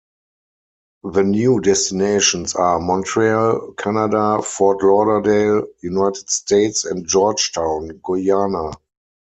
The 1.03 1.21
new 1.21 1.59
destinations 1.59 2.55
are 2.55 2.79
Montreal, 2.79 3.73
Canada; 3.77 4.41
Fort 4.41 4.81
Lauderdale, 4.81 5.67
United 5.83 6.27
States 6.27 6.85
and 6.85 7.05
Georgetown, 7.05 8.01
Guyana. 8.03 8.71